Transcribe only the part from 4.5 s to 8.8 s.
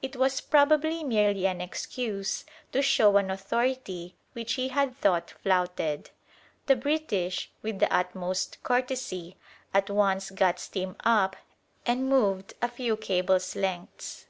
he had thought flouted. The British, with the utmost